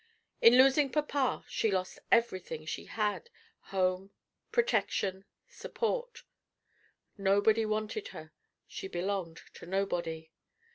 [0.41, 3.29] In losing papa she lost every thing that she had
[3.65, 4.09] home,
[4.51, 6.23] protection, support.
[7.19, 8.33] Nobody wanted her;
[8.65, 10.31] she belonged to nobody.